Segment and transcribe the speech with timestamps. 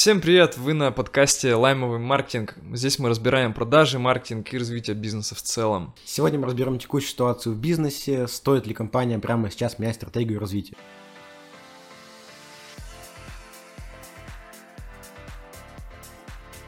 [0.00, 0.56] Всем привет!
[0.56, 2.54] Вы на подкасте «Лаймовый маркетинг».
[2.72, 5.92] Здесь мы разбираем продажи, маркетинг и развитие бизнеса в целом.
[6.04, 10.76] Сегодня мы разберем текущую ситуацию в бизнесе, стоит ли компания прямо сейчас менять стратегию развития.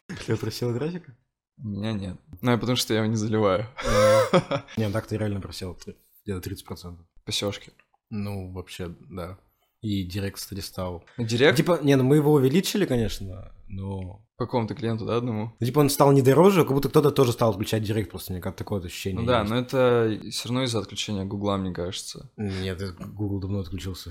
[0.26, 1.16] Ты просил графика?
[1.58, 2.16] У меня нет.
[2.42, 3.68] Ну, потому что я его не заливаю.
[4.76, 5.78] Не, так ты реально просил
[6.24, 6.98] где-то 30%.
[7.24, 7.70] Посёшки.
[8.10, 9.38] Ну, вообще, да.
[9.82, 11.04] И директ, стал.
[11.16, 11.56] Директ?
[11.56, 14.24] Типа, не, ну мы его увеличили, конечно, но...
[14.36, 15.52] Какому-то клиенту, да, одному?
[15.60, 18.40] Ну, типа он стал не дороже, как будто кто-то тоже стал отключать директ, просто мне
[18.40, 19.20] как такое ощущение.
[19.20, 19.50] Ну да, есть.
[19.50, 22.30] но это все равно из-за отключения Гугла, мне кажется.
[22.38, 22.82] Нет,
[23.14, 24.10] Google давно отключился,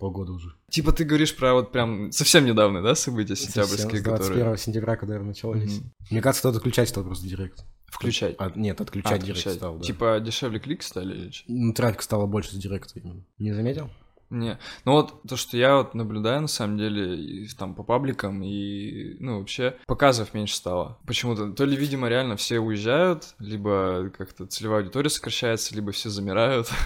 [0.00, 0.54] полгода уже.
[0.70, 4.58] Типа ты говоришь про вот прям совсем недавно, да, события сентябрьские, Совсем, с 21 которые...
[4.58, 5.78] сентября, когда начались.
[5.78, 6.06] Mm-hmm.
[6.10, 7.64] Мне кажется, кто-то отключать стал просто директ.
[7.86, 8.36] Включать?
[8.38, 9.84] А, нет, отключать, а, отключать директ стал, да.
[9.84, 11.32] Типа дешевле клик стали или?
[11.48, 13.24] Ну, трафик стало больше с директа именно.
[13.38, 13.90] Не заметил?
[14.30, 18.42] Не, ну вот то, что я вот наблюдаю на самом деле и, там по пабликам
[18.44, 20.98] и ну вообще показов меньше стало.
[21.04, 26.68] Почему-то то ли видимо реально все уезжают, либо как-то целевая аудитория сокращается, либо все замирают.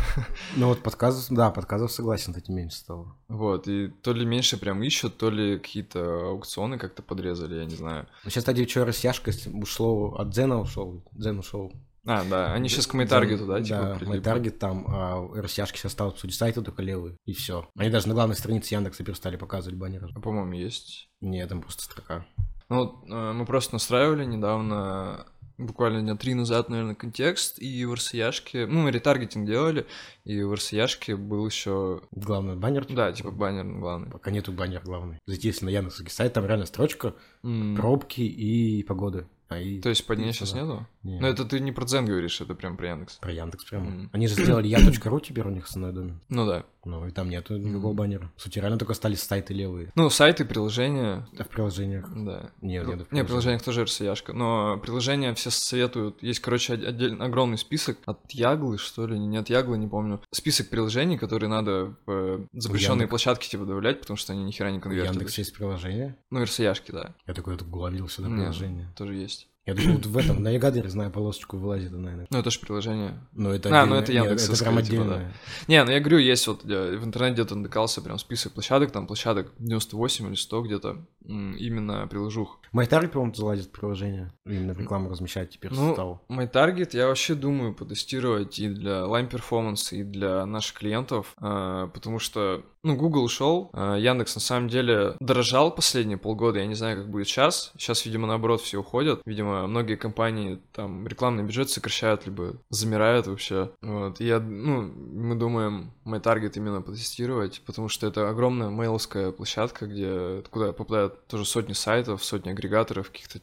[0.56, 3.16] Ну вот подказов, да, подказов согласен, кстати, меньше стало.
[3.28, 7.74] Вот и то ли меньше прям ищут, то ли какие-то аукционы как-то подрезали, я не
[7.74, 8.06] знаю.
[8.24, 11.72] Ну сейчас, кстати, что растяжка ушло от Дзена ушел, Дзен ушел
[12.06, 13.98] а, да, они сейчас к MyTarget, да, типа?
[14.00, 17.68] Да, MyTarget там, а растяжки сейчас стал сути сайта только левые, и все.
[17.76, 20.08] Они даже на главной странице Яндекса перестали показывать баннеры.
[20.14, 21.08] А, по-моему, есть.
[21.20, 22.26] Нет, там просто строка.
[22.68, 25.26] Ну, э, мы просто настраивали недавно
[25.58, 29.86] буквально дня три назад, наверное, контекст, и в RCA, ну, мы ретаргетинг делали,
[30.24, 32.02] и в RCA был еще...
[32.10, 32.86] Главный баннер?
[32.88, 34.10] Да, типа баннер главный.
[34.10, 35.18] Пока нету баннер главный.
[35.26, 37.76] Зайти, если на Яндекс сайт, там реально строчка, mm.
[37.76, 39.28] пробки и погоды.
[39.48, 39.80] А и...
[39.80, 40.86] То есть под ней сейчас нету?
[41.02, 41.20] Нет.
[41.20, 43.16] Но это ты не про Дзен говоришь, это прям про Яндекс.
[43.16, 43.90] Про Яндекс прямо.
[43.90, 44.08] Mm.
[44.12, 46.18] Они же сделали я.ру теперь у них основной доме.
[46.28, 46.64] Ну да.
[46.84, 47.96] Ну и там нету никакого mm.
[47.96, 48.32] баннера.
[48.36, 49.92] В сути, реально только остались сайты левые.
[49.94, 51.26] Ну, сайты, приложения.
[51.38, 52.08] А в приложениях?
[52.14, 52.50] Да.
[52.60, 53.00] Нет, нет.
[53.00, 53.26] В приложениях.
[53.26, 54.32] приложениях тоже RCA-шка.
[54.32, 56.22] Но приложения все советуют.
[56.22, 60.20] Есть, короче, отдельно огромный список от Яглы, что ли, не от Яглы, не помню.
[60.32, 64.80] Список приложений, которые надо в запрещенные площадки типа добавлять, потому что они ни хера не
[64.80, 65.14] конвертят.
[65.14, 66.16] Яндекс есть приложение?
[66.30, 67.14] Ну, RCA-шки, да.
[67.26, 68.92] Я такой, это гугловил сюда приложение.
[68.96, 69.48] тоже есть.
[69.66, 72.26] Я думаю, вот в этом, на навигаторе, знаю, полосочку вылазит иногда.
[72.28, 73.18] Ну, это же приложение.
[73.32, 74.50] Ну, это А, ну это Яндекс.
[74.50, 75.18] Это прям отдельное.
[75.18, 75.68] Типа, да.
[75.68, 79.52] Не, ну я говорю, есть вот в интернете где-то натыкался прям список площадок, там площадок
[79.58, 82.60] 98 или 100 где-то, именно приложух.
[82.74, 86.22] MyTarget, по-моему, залазит приложение, именно рекламу размещать теперь ну, стал.
[86.28, 92.18] MyTarget я вообще думаю потестировать и для Line Performance, и для наших клиентов, а, потому
[92.18, 96.98] что ну, Google ушел, а, Яндекс на самом деле дорожал последние полгода, я не знаю,
[96.98, 97.72] как будет сейчас.
[97.78, 99.22] Сейчас, видимо, наоборот, все уходят.
[99.24, 103.70] Видимо, многие компании там рекламный бюджет сокращают, либо замирают вообще.
[103.80, 104.20] Вот.
[104.20, 110.72] Я, ну, мы думаем MyTarget именно потестировать, потому что это огромная мейловская площадка, где куда
[110.72, 113.40] попадают тоже сотни сайтов, сотни агрегаторов, каких-то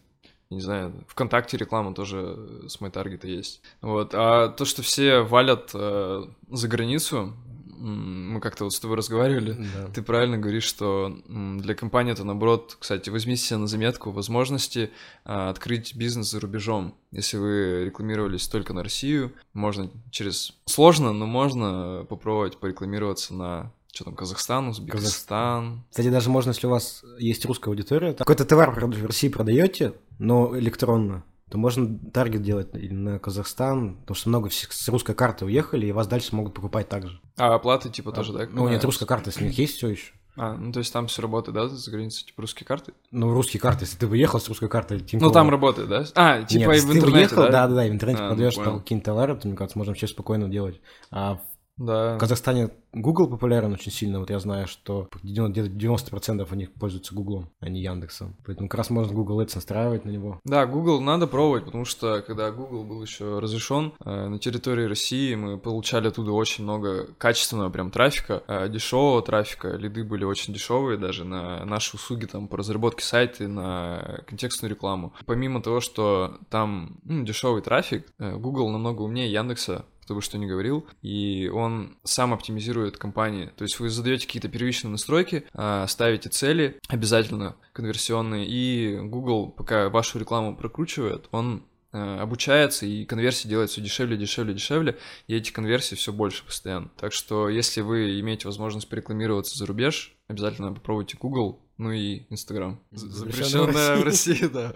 [0.51, 3.62] не знаю, ВКонтакте реклама тоже с MyTarget есть.
[3.81, 4.13] Вот.
[4.13, 7.34] А то, что все валят э, за границу,
[7.81, 9.88] мы как-то вот с тобой разговаривали, да.
[9.88, 14.92] ты правильно говоришь, что для компании это наоборот, кстати, возьмите себе на заметку возможности
[15.25, 16.96] а, открыть бизнес за рубежом.
[17.12, 20.53] Если вы рекламировались только на Россию, можно через...
[20.66, 25.84] Сложно, но можно попробовать порекламироваться на что там, Казахстан, Узбекистан.
[25.90, 30.58] Кстати, даже можно, если у вас есть русская аудитория, какой-то товар в России продаете, но
[30.58, 35.44] электронно, то можно таргет делать или на Казахстан, потому что много всех с русской карты
[35.44, 37.19] уехали, и вас дальше могут покупать также.
[37.38, 38.47] А оплаты типа а, тоже, да?
[38.50, 40.13] Ну, нет, русская карта с них есть все еще.
[40.38, 42.94] А, ну то есть там все работает, да, за границей, типа русские карты?
[43.12, 45.28] Ну, русские карты, если ты выехал с русской карты, Тинькова...
[45.28, 46.06] Ну, там работает, да?
[46.16, 47.50] А, типа Нет, и в интернете, ты выехал, да?
[47.50, 50.07] Да, да, да, в интернете а, продаешь ну, какие-нибудь товары, то, мне кажется, можем все
[50.07, 50.79] спокойно делать.
[51.12, 51.41] А
[51.78, 52.16] да.
[52.16, 54.20] В Казахстане Google популярен очень сильно.
[54.20, 58.36] Вот я знаю, что где-то 90% у них пользуются Google, а не Яндексом.
[58.46, 60.40] Поэтому как раз можно Google Ads настраивать на него.
[60.44, 65.34] Да, Google надо пробовать, потому что когда Google был еще разрешен э, на территории России,
[65.36, 69.70] мы получали оттуда очень много качественного прям трафика, э, дешевого трафика.
[69.70, 74.69] Лиды были очень дешевые даже на наши услуги там по разработке сайта и на контекстную
[74.69, 75.13] рекламу.
[75.25, 80.38] Помимо того, что там ну, дешевый трафик, э, Google намного умнее Яндекса кто бы что
[80.38, 83.50] ни говорил, и он сам оптимизирует компании.
[83.56, 89.88] То есть вы задаете какие-то первичные настройки, а, ставите цели обязательно конверсионные, и Google, пока
[89.88, 91.63] вашу рекламу прокручивает, он
[91.94, 94.98] а, обучается и конверсии делает все дешевле, дешевле, дешевле,
[95.28, 96.92] и эти конверсии все больше постоянно.
[96.98, 102.80] Так что если вы имеете возможность порекламироваться за рубеж, обязательно попробуйте Google, Ну и Инстаграм.
[102.92, 104.72] Запрещенная в России, да.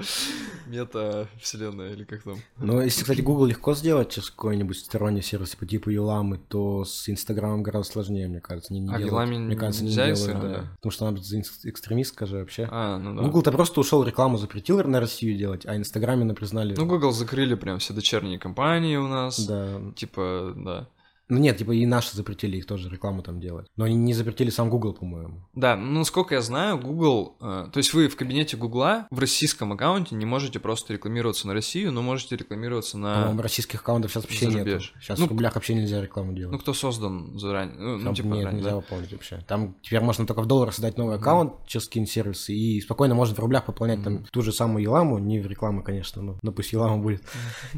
[0.66, 2.40] Мета вселенная или как там.
[2.58, 7.08] Но если, кстати, Google легко сделать через какой-нибудь сторонний сервис по типу Юламы, то с
[7.08, 8.74] Инстаграмом гораздо сложнее, мне кажется.
[8.74, 9.12] Не, не А делают.
[9.12, 10.72] Юламе мне кажется, не нельзя делают, Инстаграм, да.
[10.78, 12.68] Потому что она экстремистка же вообще.
[12.72, 13.22] А, ну да.
[13.22, 16.74] Google-то просто ушел рекламу запретил на Россию делать, а Инстаграме признали.
[16.76, 19.46] Ну, Google закрыли прям все дочерние компании у нас.
[19.46, 19.80] Да.
[19.96, 20.88] Типа, да.
[21.28, 23.68] Ну нет, типа и наши запретили их тоже рекламу там делать.
[23.76, 25.48] Но они не запретили сам Google, по-моему.
[25.54, 27.36] Да, ну, насколько я знаю, Google...
[27.42, 31.54] э, то есть вы в кабинете Гугла в российском аккаунте не можете просто рекламироваться на
[31.54, 33.44] Россию, но можете рекламироваться По-моему, на...
[33.44, 34.82] российских аккаунтов сейчас вообще нет.
[35.00, 36.52] Сейчас Ну, в рублях вообще нельзя рекламу делать.
[36.52, 37.76] Ну, кто создан заранее.
[37.78, 38.76] Ну, ну, Там типа, нет, ранее, нельзя да.
[38.78, 39.44] выполнить вообще.
[39.48, 43.36] Там теперь можно только в долларах создать новый аккаунт через какие-нибудь сервисы и спокойно можно
[43.36, 46.72] в рублях пополнять там ту же самую Еламу, не в рекламу, конечно, но, но пусть
[46.72, 47.24] Елама будет,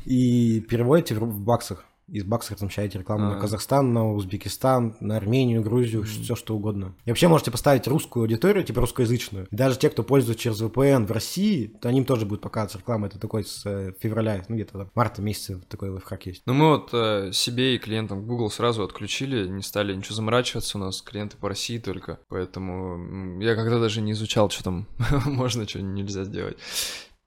[0.05, 1.85] и переводите в баксах.
[2.09, 3.39] Из баксов размещаете рекламу на А.
[3.39, 6.95] Казахстан, на Узбекистан, на Армению, Грузию, все что угодно.
[7.06, 9.48] И вообще можете поставить русскую аудиторию, типа русскоязычную.
[9.51, 13.07] И даже те, кто пользуется через VPN в России, то им тоже будет показываться реклама.
[13.07, 16.44] Это такой с э, февраля, ну где-то там, марта месяца такой лайфхак есть.
[16.45, 20.81] Ну, мы вот э, себе и клиентам Google сразу отключили, не стали ничего заморачиваться, у
[20.81, 24.88] нас клиенты по России только, поэтому я когда даже не изучал, что там
[25.25, 26.57] можно, что нельзя сделать.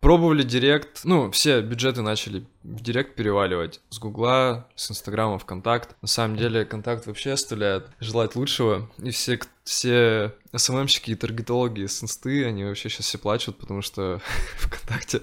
[0.01, 5.95] Пробовали Директ, ну, все бюджеты начали в Директ переваливать с Гугла, с Инстаграма в Контакт.
[6.01, 11.87] На самом деле, Контакт вообще оставляет желать лучшего, и все, к- все СММщики и таргетологи
[11.87, 14.21] с Инсты, они вообще сейчас все плачут, потому что
[14.57, 15.21] ВКонтакте,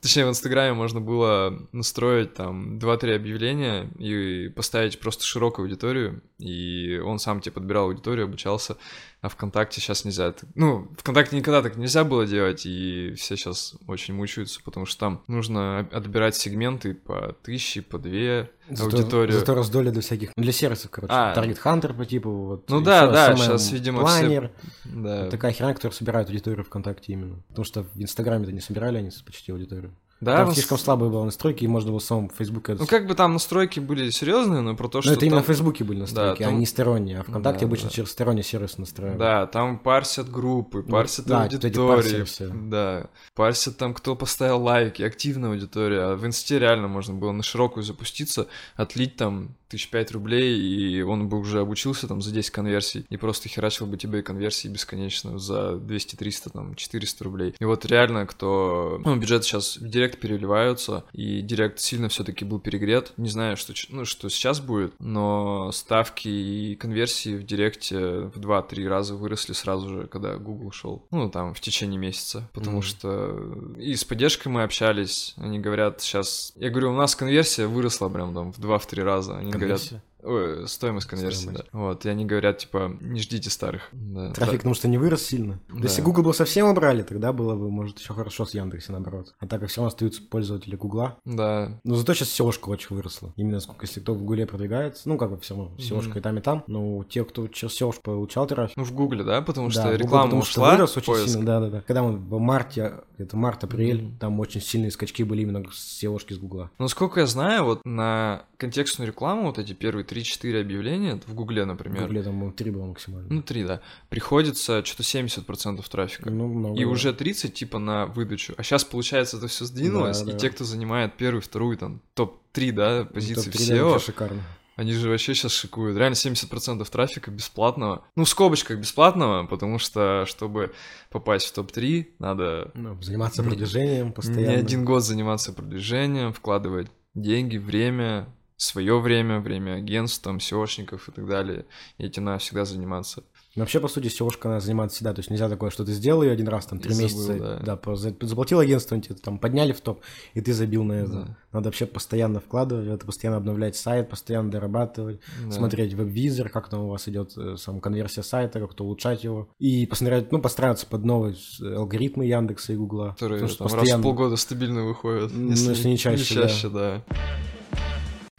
[0.00, 6.98] точнее, в Инстаграме можно было настроить там 2-3 объявления и поставить просто широкую аудиторию, и
[6.98, 8.76] он сам тебе подбирал аудиторию, обучался,
[9.20, 10.34] а ВКонтакте сейчас нельзя.
[10.54, 15.24] Ну, ВКонтакте никогда так нельзя было делать, и все сейчас очень мучаются, потому что там
[15.26, 19.38] нужно отбирать сегменты по тысяче, по две Зато, аудиторию.
[19.38, 21.12] зато раздоли для всяких, для сервисов, короче.
[21.14, 21.34] А.
[21.34, 22.70] Таргет Хантер по типу, вот.
[22.70, 24.50] Ну да, да, SMM щас, видимо, все- планер.
[24.84, 25.30] Да.
[25.30, 27.36] Такая херня, которая собирает аудиторию ВКонтакте именно.
[27.48, 29.92] Потому что в Инстаграме-то не собирали они почти аудиторию.
[30.22, 32.76] Да, Там в слишком слабые были настройки, и можно было в самом Фейсбуке...
[32.78, 35.44] Ну, как бы там настройки были серьезные, но про то, Ну, что это именно там-
[35.44, 37.18] в Фейсбуке были настройки, а там- не сторонние.
[37.18, 37.94] А ВКонтакте Да, обычно да.
[37.96, 39.18] через сторонний сервис настраивают.
[39.18, 42.22] Да, там парсят группы, парсят да, вот эти аудитории.
[42.22, 42.48] все.
[42.54, 46.00] Да, парсят там, кто поставил лайки, активная аудитория.
[46.12, 48.46] А в инсте реально можно было на широкую запуститься,
[48.76, 53.16] отлить там тысяч пять рублей, и он бы уже обучился там за 10 конверсий, и
[53.16, 57.54] просто херачил бы тебе конверсии бесконечно за 200, 300, там, 400 рублей.
[57.58, 59.00] И вот реально, кто...
[59.04, 63.12] Ну, бюджеты сейчас в директ переливаются, и директ сильно все таки был перегрет.
[63.16, 68.86] Не знаю, что, ну, что сейчас будет, но ставки и конверсии в директе в 2-3
[68.88, 71.06] раза выросли сразу же, когда Google шел.
[71.10, 72.48] Ну, там, в течение месяца.
[72.52, 72.82] Потому Мгм.
[72.82, 75.34] что и с поддержкой мы общались.
[75.38, 76.52] Они говорят сейчас...
[76.56, 79.38] Я говорю, у нас конверсия выросла прям там в 2-3 раза.
[79.38, 79.80] Они говорят...
[79.80, 80.02] Конверсия.
[80.22, 81.64] Ой, стоимость конверсии, Стоимость.
[81.72, 81.78] да.
[81.78, 83.88] Вот, и они говорят, типа, не ждите старых.
[83.92, 84.32] Да.
[84.32, 85.58] Трафик, потому что не вырос сильно.
[85.68, 85.80] Да.
[85.82, 89.34] Если Google бы совсем убрали, тогда было бы, может, еще хорошо с Яндексе, наоборот.
[89.40, 91.16] А так как все равно остаются пользователи Гугла.
[91.24, 93.32] Да, Но зато сейчас SEO-шка очень выросла.
[93.36, 96.18] Именно сколько, если кто в Гугле продвигается, ну, как бы все равно, SEO-шка Мгм.
[96.18, 96.64] и там, и там.
[96.66, 99.96] Но те, кто через SEO получал трафик, ну в Гугле, да, потому Да, что Google
[99.98, 101.28] реклама потому что ушла, вырос очень поиск.
[101.28, 101.80] сильно, да, да, да.
[101.80, 104.18] Когда мы в марте, это март-апрель, Мгм.
[104.18, 106.70] там очень сильные скачки были именно с SEO-шки с Гугла.
[106.78, 111.64] Ну, сколько я знаю, вот на контекстную рекламу, вот эти первые 3-4 объявления, в Гугле,
[111.64, 113.28] В например, Гугле там ну, три было максимально.
[113.32, 116.30] ну, 3, да, приходится что-то 70% трафика.
[116.30, 116.90] Ну, много, И да.
[116.90, 118.54] уже 30 типа на выдачу.
[118.56, 120.38] А сейчас, получается, это все сдвинулось, Да, и да.
[120.38, 124.42] те, кто занимает первую, вторую, там, топ-3, да, позиции в Топ-три, да, SEO, шикарно.
[124.76, 125.96] они же вообще сейчас шикуют.
[125.96, 128.04] Реально 70% трафика бесплатного.
[128.16, 130.72] Ну, в скобочках бесплатного, потому что, чтобы
[131.10, 134.46] попасть в топ-3, надо Ну, заниматься продвижением постоянно.
[134.50, 138.28] не один год заниматься продвижением, вкладывать деньги, время,
[138.62, 141.66] свое время, время агентств, там, SEOшников и так далее.
[141.98, 143.24] И этим надо всегда заниматься.
[143.54, 145.12] Но Вообще, по сути, SEOшка надо заниматься всегда.
[145.12, 147.76] То есть нельзя такое, что ты сделал ее один раз, там, три месяца, да.
[147.76, 150.00] да, заплатил агентство, они тебя там подняли в топ,
[150.32, 151.12] и ты забил на это.
[151.12, 151.36] Да.
[151.52, 155.50] Надо вообще постоянно вкладывать это, постоянно обновлять сайт, постоянно дорабатывать, Да.
[155.52, 159.48] смотреть веб-визор, как там у вас идет э, сам конверсия сайта, как-то улучшать его.
[159.58, 163.10] И посмотреть, ну, постараться под новые с- алгоритмы Яндекса и Гугла.
[163.10, 165.30] Которые Потому что там, раз в постоянно- полгода стабильно выходят.
[165.34, 167.04] Ну, если не чаще, да.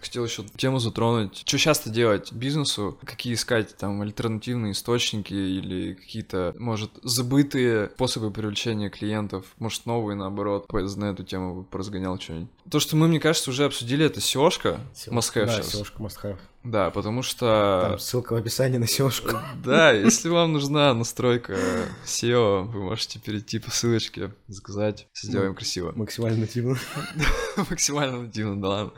[0.04, 1.44] Хотел еще тему затронуть.
[1.46, 2.98] Что часто делать бизнесу?
[3.06, 9.46] Какие искать там альтернативные источники или какие-то, может, забытые способы привлечения клиентов?
[9.60, 10.66] Может, новые, наоборот?
[10.74, 12.50] На эту тему бы поразгонял что-нибудь.
[12.70, 14.82] То, что мы, мне кажется, уже обсудили, это SEOшка.
[15.08, 15.76] Must-have Да, сейчас.
[15.76, 16.38] SEOшка.
[16.64, 17.88] Да, потому что...
[17.90, 19.40] Там ссылка в описании на SEOшку.
[19.64, 21.58] Да, если вам нужна настройка
[22.06, 25.94] SEO, вы можете перейти по ссылочке, заказать, сделаем красиво.
[25.96, 26.78] Максимально нативно.
[27.58, 28.94] Максимально нативно, да ладно.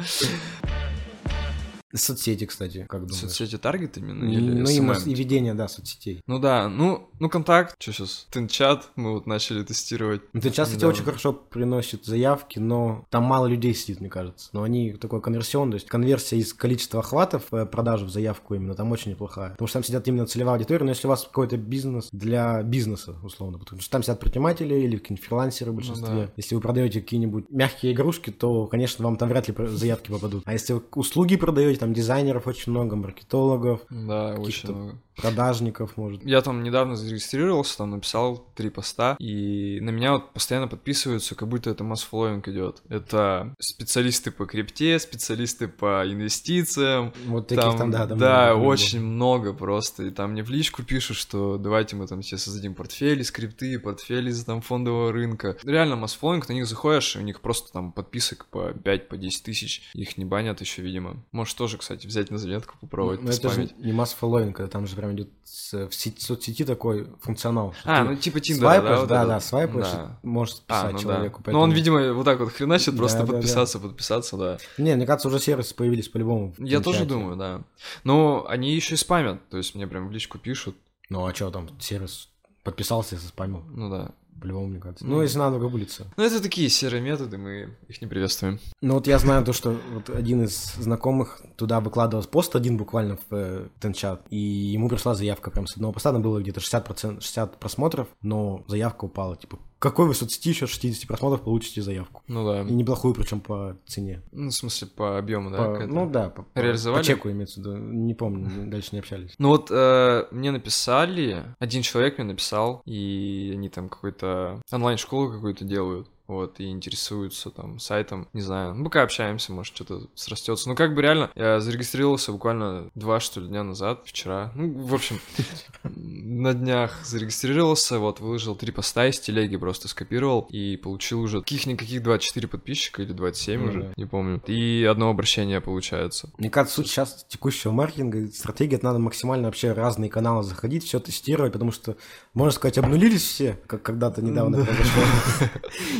[1.95, 3.21] Соцсети, кстати, как думаешь?
[3.21, 4.25] Соцсети таргет именно?
[4.25, 4.81] Ну, Или и, SMM?
[4.81, 6.21] мас- и ведение, да, соцсетей.
[6.27, 10.21] Ну да, ну, ну контакт, что сейчас, Тинчат мы вот начали тестировать.
[10.33, 10.93] Ну, часто недавно.
[10.93, 14.49] очень хорошо приносит заявки, но там мало людей сидит, мне кажется.
[14.53, 18.75] Но они такой конверсион, то есть конверсия из количества охватов э, продажи в заявку именно,
[18.75, 19.51] там очень неплохая.
[19.51, 23.15] Потому что там сидят именно целевая аудитория, но если у вас какой-то бизнес для бизнеса,
[23.23, 26.09] условно, потому что там сидят предприниматели или какие-нибудь фрилансеры в большинстве.
[26.09, 26.31] Ну да.
[26.35, 30.43] Если вы продаете какие-нибудь мягкие игрушки, то, конечно, вам там вряд ли заявки попадут.
[30.45, 34.97] А если вы услуги продаете, там дизайнеров очень много, маркетологов, Да, очень много.
[35.15, 36.25] продажников, может.
[36.25, 41.47] Я там недавно зарегистрировался, там написал три поста, и на меня вот постоянно подписываются, как
[41.47, 42.81] будто это масс-флоинг идет.
[42.89, 47.13] Это специалисты по крипте, специалисты по инвестициям.
[47.27, 48.67] Вот таких там, да, там да, много.
[48.67, 50.03] очень много просто.
[50.03, 53.77] И там мне в личку пишут, что давайте мы там тебе создадим портфель из крипты,
[53.79, 55.55] портфель из там фондового рынка.
[55.63, 59.43] Реально масс-флоинг, на них заходишь, и у них просто там подписок по 5, по 10
[59.43, 59.83] тысяч.
[59.93, 61.23] Их не банят еще, видимо.
[61.31, 64.87] Можешь тоже, кстати, взять на заметку, попробовать Ну, это же не масс фолловинг, это там
[64.87, 67.73] же прям идет в сети- соцсети такой функционал.
[67.79, 69.05] что А, ты ну типа Тиндера, свайпаешь, да?
[69.05, 69.27] да, этот?
[69.29, 70.19] да, свайпаешь, Да.
[70.23, 71.41] можешь А, писать ну человеку.
[71.45, 71.51] да.
[71.51, 73.37] Ну он, поэтому- видимо, вот так вот хреначит, просто Да, да, да.
[73.37, 74.57] подписаться, подписаться, да.
[74.77, 76.53] Не, мне кажется, уже сервисы появились по-любому.
[76.57, 77.61] Я тоже думаю, да.
[78.03, 80.75] Но они еще и спамят, то есть мне прям в личку пишут,
[81.09, 82.29] Ну, а что там, сервис
[82.63, 84.11] подписался и спамил, ну да.
[84.39, 85.05] По-любому, мне кажется.
[85.05, 85.21] Ну.
[85.21, 86.05] Если надо, гуглиться.
[86.17, 88.59] Ну это такие серые методы, мы их не приветствуем.
[88.81, 93.17] Ну, вот я знаю то, что вот один из знакомых туда выкладывал пост один буквально
[93.17, 97.21] в э, Тенчат, и ему пришла заявка прям с одного поста, там было где-то 60%,
[97.21, 102.23] 60 просмотров, но заявка упала, типа, какой вы соцсети еще 60 просмотров получите заявку?
[102.27, 102.61] Ну да.
[102.61, 104.23] И неплохую, причем по цене.
[104.31, 105.57] Ну, в смысле, по объему, да?
[105.57, 107.01] По- ну да, по, Реализовали?
[107.01, 107.77] по чеку имеется в виду.
[107.77, 109.35] Не помню, дальше не общались.
[109.37, 115.65] Ну вот э, мне написали, один человек мне написал, и они там какой-то онлайн-школу какую-то
[115.65, 116.09] делают.
[116.27, 118.73] Вот, и интересуются там сайтом, не знаю.
[118.73, 120.67] Ну, пока общаемся, может, что-то срастется.
[120.67, 124.51] Ну, как бы реально, я зарегистрировался буквально два, что ли, дня назад, вчера.
[124.55, 125.19] Ну, в общем,
[125.83, 132.01] на днях зарегистрировался, вот, выложил три поста из телеги, просто скопировал, и получил уже каких-никаких
[132.01, 134.41] 24 подписчика или 27 Ну уже, не помню.
[134.47, 136.31] И одно обращение получается.
[136.39, 140.83] Мне кажется, суть сейчас текущего маркетинга, и стратегии, это надо максимально вообще разные каналы заходить,
[140.85, 141.97] все тестировать, потому что,
[142.33, 145.03] можно сказать, обнулились все, как когда-то недавно произошло.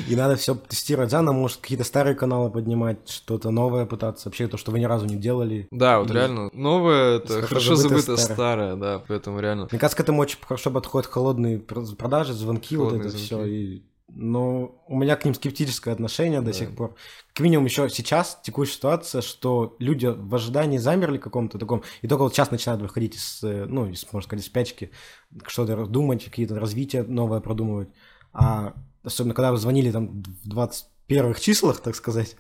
[0.08, 4.58] И надо все тестировать заново, может, какие-то старые каналы поднимать, что-то новое пытаться, вообще то,
[4.58, 5.68] что вы ни разу не делали.
[5.72, 8.36] Да, вот И реально, новое это хорошо забытое старое.
[8.36, 9.68] старое, да, поэтому реально.
[9.72, 13.26] Мне кажется, к этому очень хорошо подходят холодные пр- продажи, звонки, вот Холодные это звонки.
[13.26, 13.46] все.
[13.46, 13.84] И...
[14.08, 16.54] Но у меня к ним скептическое отношение до Да.
[16.54, 16.96] сих пор.
[17.34, 22.22] Как минимум еще сейчас, текущая ситуация, что люди в ожидании замерли каком-то таком, и только
[22.22, 24.92] вот сейчас начинают выходить из, э, ну, из, можно сказать, из спячки,
[25.48, 27.90] что-то думать, какие-то развития новое продумывать.
[28.32, 28.74] А
[29.06, 32.36] особенно, когда вы звонили там в 21 числах, так сказать,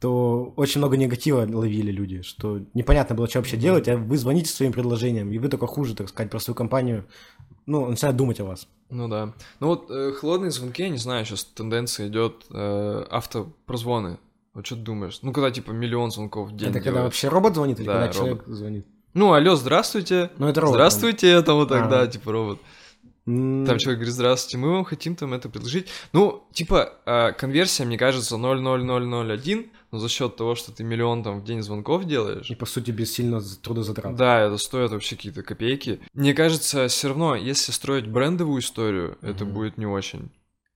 [0.00, 4.50] то очень много негатива ловили люди, что непонятно было, что вообще делать, а вы звоните
[4.50, 7.04] своим предложением, и вы только хуже, так сказать, про свою компанию,
[7.66, 8.68] ну, начинают думать о вас.
[8.90, 9.34] Ну да.
[9.60, 14.18] Ну вот э, холодные звонки, я не знаю, сейчас тенденция идет э, автопрозвоны.
[14.54, 15.18] Вот что ты думаешь?
[15.22, 16.68] Ну, когда типа миллион звонков в день.
[16.70, 17.04] Это когда делают.
[17.04, 18.16] вообще робот звонит или Да, когда робот.
[18.16, 18.86] человек звонит?
[19.14, 20.30] Ну, алло, здравствуйте.
[20.38, 20.74] Ну, это робот.
[20.76, 21.80] Здравствуйте, это вот А.
[21.80, 22.60] тогда, типа робот.
[23.28, 25.88] Там человек говорит, здравствуйте, мы вам хотим там это предложить.
[26.14, 31.40] Ну, типа, э, конверсия, мне кажется, 0,0001, но за счет того, что ты миллион там
[31.40, 34.16] в день звонков делаешь, И, по сути, без сильного трудозатрат.
[34.16, 36.00] Да, это стоит вообще какие-то копейки.
[36.14, 39.52] Мне кажется, все равно, если строить брендовую историю, это Мгм.
[39.54, 40.30] будет не очень.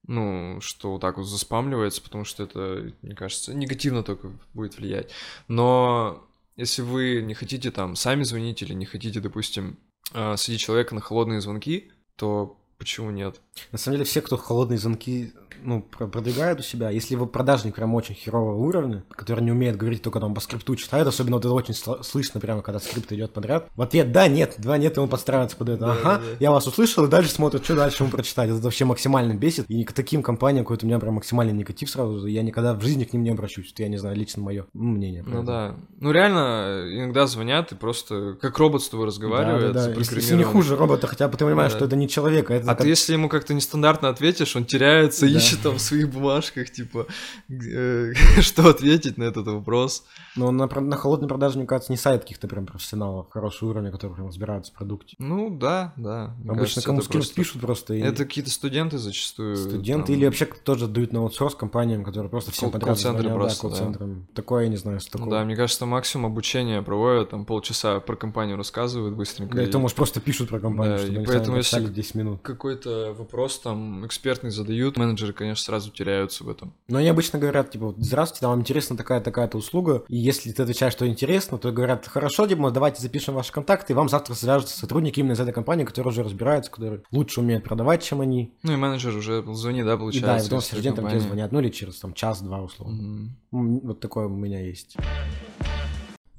[0.07, 5.11] Ну, что вот так вот заспамливается, потому что это, мне кажется, негативно только будет влиять.
[5.49, 9.79] Но если вы не хотите там сами звонить или не хотите, допустим,
[10.13, 11.91] э, садить человека на холодные звонки,
[12.23, 13.41] то почему нет?
[13.71, 15.33] На самом деле, все, кто холодные звонки
[15.65, 19.77] ну, про- продвигают у себя, если вы продажник прям очень херового уровня, который не умеет
[19.77, 23.13] говорить только там по скрипту читает, особенно вот это очень сл- слышно прямо, когда скрипт
[23.13, 23.69] идет подряд.
[23.77, 25.93] В ответ да, нет, два нет, и он подстраивается под это.
[25.93, 26.23] Ага, да.
[26.41, 28.51] я вас услышал, и дальше смотрит, что дальше ему прочитать.
[28.51, 29.67] Это вообще максимально бесит.
[29.69, 32.27] И к таким компаниям какой-то у меня прям максимальный негатив сразу.
[32.27, 33.71] Я никогда в жизни к ним не обращусь.
[33.73, 35.23] Это я не знаю, лично мое мнение.
[35.25, 35.77] Ну да.
[36.01, 39.99] Ну реально, иногда звонят и просто как робот с тобой разговаривает, Да, да, да.
[40.01, 41.79] Если, если не хуже робота, хотя бы ты понимаешь, Да.
[41.79, 44.65] что это не человек, а это А как- ты если ему как-то нестандартно ответишь, он
[44.65, 45.37] теряется, Да.
[45.37, 47.07] ищет там в своих бумажках, типа,
[47.51, 50.05] э, что ответить на этот вопрос.
[50.37, 54.15] Но на, на холодной продаже, мне кажется, не сайт каких-то прям профессионалов хорошего уровня, которые
[54.17, 55.17] прям разбираются в продукте.
[55.19, 56.35] Ну да, да.
[56.45, 57.95] Обычно кажется, кому это скрипт просто- пишут просто.
[57.95, 59.57] И Это какие-то студенты зачастую.
[59.57, 63.23] студенты там, или вообще тоже дают на аутсорс компаниям, которые просто всем Колл- подряд колл-центры
[63.29, 63.69] звонят, просто,
[63.99, 64.15] да, да.
[64.35, 65.31] Такое я не знаю, что такое.
[65.31, 69.57] да, мне кажется, максимум обучения проводят, там полчаса про компанию рассказывают быстренько.
[69.57, 72.15] Да, и и то, может, просто пишут про компанию, Да, чтобы и поэтому если- 10
[72.15, 72.41] минут.
[72.43, 73.32] Какой-то вопрос
[73.63, 76.73] там экспертный задают, менеджеры конечно, сразу теряются в этом.
[76.89, 81.07] Но они обычно говорят, типа, здравствуйте, вам интересна такая-такая-то услуга, и если ты отвечаешь, что
[81.09, 85.33] интересно, то говорят, хорошо, типа, давайте запишем ваши контакты, и вам завтра свяжутся сотрудники именно
[85.33, 88.53] из этой компании, которые уже разбираются, которые лучше умеют продавать, чем они.
[88.63, 90.27] Ну и менеджер уже звонит, да, И получается.
[90.27, 93.31] да, и потом студентам тебе звонят, ну или через там час-два условно.
[93.53, 94.97] М, Вот такое у меня есть.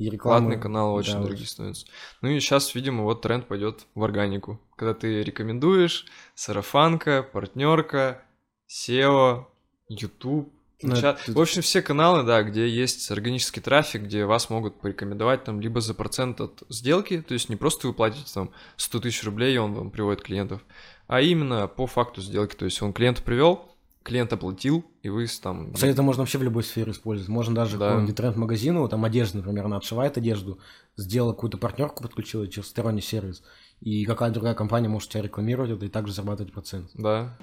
[0.03, 0.47] И реклама.
[0.47, 1.85] Платный канал очень да, дорогие становятся.
[2.21, 4.59] Ну и сейчас, видимо, вот тренд пойдет в органику.
[4.75, 6.05] Когда ты рекомендуешь,
[6.35, 8.21] сарафанка, партнерка,
[8.69, 9.45] SEO,
[9.87, 10.51] YouTube.
[10.81, 15.45] Ну, это- В общем, все каналы, да, где есть органический трафик, где вас могут порекомендовать
[15.45, 19.23] там либо за процент от сделки, то есть не просто вы платите там 100 тысяч
[19.23, 20.61] рублей, и он вам приводит клиентов,
[21.07, 22.55] а именно по факту сделки.
[22.55, 23.72] То есть он клиента привел,
[24.03, 25.73] клиент оплатил, и вы там...
[25.73, 27.29] Кстати, это можно вообще в любой сфере использовать.
[27.29, 27.87] Можно даже Да.
[27.87, 30.59] какому-нибудь тренд-магазину, там одежда, например, она отшивает одежду,
[30.97, 33.43] сделала какую-то партнерку, подключила через сторонний сервис,
[33.79, 36.91] и какая другая компания может тебя рекламировать это и также зарабатывать процент.
[36.93, 37.37] Да.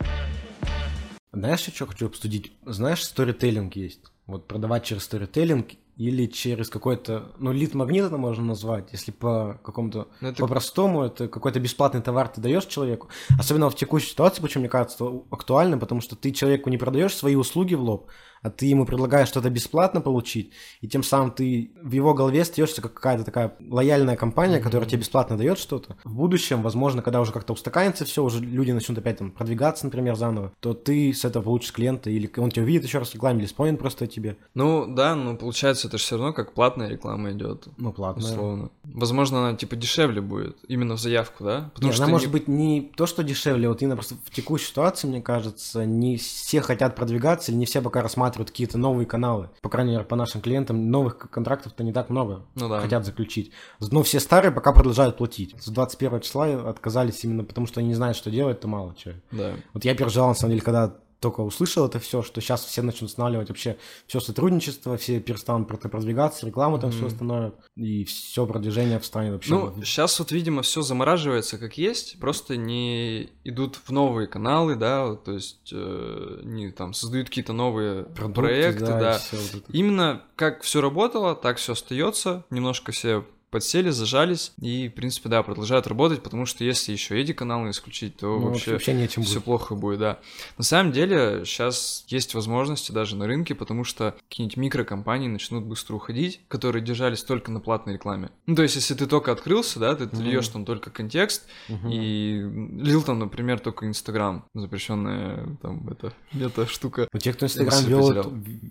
[1.33, 2.53] Знаешь, что хочу обсудить?
[2.67, 4.01] Знаешь, сторителлинг есть.
[4.27, 5.69] Вот продавать через сторителлинг
[6.01, 11.29] или через какой-то, ну, лид-магнит это можно назвать, если по какому-то Ну, это по-простому, это
[11.29, 13.09] какой-то бесплатный товар ты даешь человеку.
[13.39, 17.35] Особенно в текущей ситуации, почему мне кажется актуально, потому что ты человеку не продаешь свои
[17.35, 18.09] услуги в лоб,
[18.43, 22.81] а ты ему предлагаешь что-то бесплатно получить, и тем самым ты в его голове остаешься
[22.81, 24.65] как какая-то такая лояльная компания, Мгм.
[24.65, 25.99] которая тебе бесплатно дает что-то.
[26.05, 30.17] В будущем, возможно, когда уже как-то устаканится все, уже люди начнут опять там продвигаться, например,
[30.17, 33.41] заново, то ты с этого получишь клиента, или он тебя увидит еще раз в рекламе,
[33.41, 34.39] или вспомнит просто о тебе.
[34.55, 37.67] Ну да, но получается это же все равно как платная реклама идет.
[37.77, 38.23] Ну, платно.
[38.25, 38.71] Условно.
[38.85, 40.57] Возможно, она типа дешевле будет.
[40.69, 41.71] Именно в заявку, да?
[41.81, 45.09] Нет, она не- может быть не то, что дешевле, вот именно просто в текущей ситуации,
[45.09, 49.51] мне кажется, не все хотят продвигаться, или не все пока рассматривают какие-то новые каналы.
[49.63, 52.81] По крайней мере, по нашим клиентам новых контрактов-то не так много Ну да.
[52.81, 53.51] хотят заключить.
[53.81, 55.55] Но все старые пока продолжают платить.
[55.61, 59.15] С 21 числа отказались именно потому, что они не знают, что делать, то мало чего.
[59.33, 59.55] Да.
[59.75, 63.11] Вот я переживал, на самом деле, когда только услышал это все, что сейчас все начнут
[63.11, 67.07] останавливать вообще все сотрудничество, все перестанут про- продвигаться, рекламу там все Мгм.
[67.09, 69.51] остановят, и все продвижение встанет вообще.
[69.51, 75.15] Ну, сейчас вот, видимо, все замораживается как есть, просто не идут в новые каналы, да,
[75.15, 79.19] то есть э, не там создают какие-то новые продукты, проекты, да.
[79.19, 79.73] всё вот это.
[79.73, 82.45] Именно как все работало, так все остается.
[82.51, 87.33] Немножко все подсели, зажались и, в принципе, да, продолжают работать, потому что если еще эти
[87.33, 89.45] каналы исключить, то Ну, вообще вообще нечем все будет.
[89.45, 90.19] плохо будет, да.
[90.59, 95.95] На самом деле, сейчас есть возможности даже на рынке, потому что какие-нибудь микрокомпании начнут быстро
[95.97, 98.31] уходить, которые держались только на платной рекламе.
[98.47, 100.23] Ну, то есть, если ты только открылся, да, ты, Мгм.
[100.23, 101.91] льешь там только контекст, Мгм.
[101.91, 102.41] и
[102.83, 107.09] лил там, например, только Инстаграм, запрещенная там эта, эта штука.
[107.13, 108.27] Ну, те, кто Инстаграм ведет.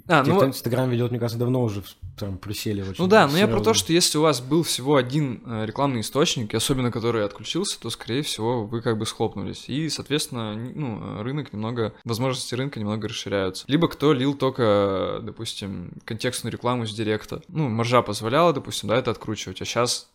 [0.08, 1.84] А, те, ну кто Инстаграм ведет, мне кажется, давно уже
[2.18, 2.96] прям присели очень.
[2.98, 6.02] Ну да, но я про то, что если у вас был всего один э, рекламный
[6.02, 9.66] источник, особенно который отключился, то, скорее всего, вы как бы схлопнулись.
[9.68, 13.66] И, соответственно, ну, э, рынок немного, возможности рынка немного расширяются.
[13.68, 17.42] Либо кто лил только, э, допустим, контекстную рекламу с директа.
[17.48, 20.10] Ну, маржа позволяла, допустим, да, это откручивать, а сейчас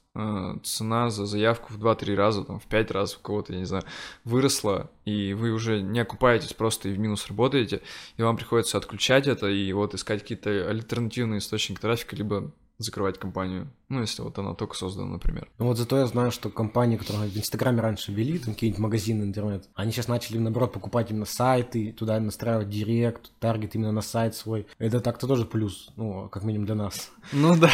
[0.62, 3.83] цена за заявку в 2-3 раза, там, в 5 раз у кого-то, я не знаю,
[4.23, 7.83] выросла, и вы уже не окупаетесь просто и в минус работаете,
[8.17, 13.71] и вам приходится отключать это и вот искать какие-то альтернативные источники трафика, либо закрывать компанию.
[13.89, 15.49] Ну, если вот она только создана, например.
[15.59, 19.23] Ну вот зато я знаю, что компании, которые в Инстаграме раньше вели, там какие-нибудь магазины
[19.23, 24.35] интернет, они сейчас начали, наоборот, покупать именно сайты, туда настраивать директ, таргет именно на сайт
[24.35, 24.67] свой.
[24.79, 27.11] Это так-то тоже плюс, ну, как минимум для нас.
[27.33, 27.71] Ну да.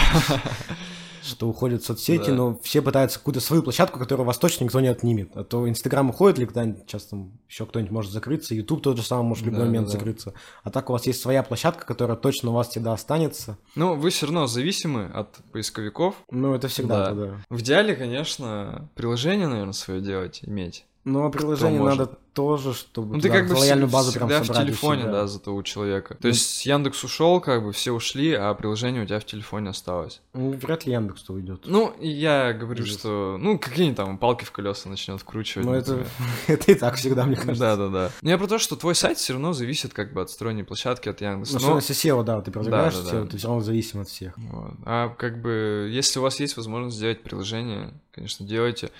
[1.23, 2.35] Что уходят в соцсети, Да.
[2.35, 5.31] но все пытаются какую-то свою площадку, которую у вас точно никто не отнимет.
[5.37, 9.03] А то Инстаграм уходит или когда-нибудь, сейчас там еще кто-нибудь может закрыться, Ютуб тот же
[9.03, 9.93] самый может в любой Да, момент да.
[9.93, 10.35] закрыться.
[10.65, 13.59] А так у вас есть своя площадка, которая точно у вас всегда останется.
[13.75, 16.15] Ну, вы все равно зависимы от поисковиков.
[16.31, 17.15] Ну, это всегда Да.
[17.27, 17.37] да.
[17.51, 20.85] В идеале, конечно, приложение, наверное, свое делать, иметь.
[21.05, 24.47] Ну, а приложение надо тоже, чтобы Ну, ты как бы лояльную базу прям всегда в
[24.47, 26.15] собрать у телефоне, да, зато у человека.
[26.15, 26.29] То Ну.
[26.29, 30.21] есть Яндекс ушел, как бы все ушли, а приложение у тебя в телефоне осталось.
[30.35, 31.63] Ну, вряд ли Яндекс то уйдет.
[31.65, 32.99] Ну, я говорю, Ужас.
[32.99, 35.67] что, ну, какие-нибудь там палки в колеса начнет вкручивать.
[35.67, 36.05] Ну, это,
[36.47, 37.59] это и так всегда, мне кажется.
[37.59, 38.11] Да, да, да.
[38.23, 41.09] Но я про то, что твой сайт все равно зависит как бы от сторонней площадки,
[41.09, 41.59] от Яндекса.
[41.61, 43.11] Ну, Но- если SEO, да, ты продвигаешь да, да.
[43.11, 44.35] SEO, ты все равно зависим от всех.
[44.37, 44.75] Вот.
[44.85, 48.91] А как бы, если у вас есть возможность сделать приложение, конечно, делайте.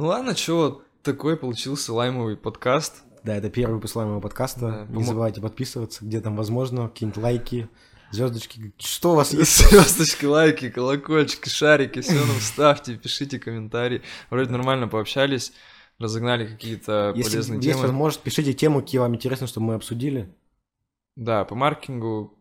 [0.00, 3.02] Ну ладно, что такой получился лаймовый подкаст.
[3.22, 4.60] Да, это первый выпуск моего подкаста.
[4.60, 7.68] Да, Не помо- забывайте подписываться, где там возможно, какие-нибудь лайки,
[8.10, 8.72] звездочки.
[8.78, 9.58] Что у вас есть?
[9.68, 14.00] Звездочки, лайки, колокольчики, шарики, все нам ставьте, пишите комментарии.
[14.30, 15.52] Вроде нормально пообщались,
[15.98, 17.82] разогнали какие-то Если полезные есть темы.
[17.82, 20.34] возможность, пишите тему, какие вам интересно, чтобы мы обсудили.
[21.14, 22.38] Да, по маркетингу,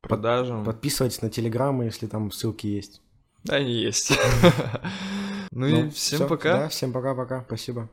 [0.00, 0.64] продажам.
[0.64, 3.02] Подписывайтесь на Телеграм, если там ссылки есть.
[3.42, 4.10] Да, они есть.
[5.54, 6.52] Ну Ну, и всем всё, пока.
[6.60, 7.42] Да, всем пока-пока.
[7.46, 7.88] Спасибо.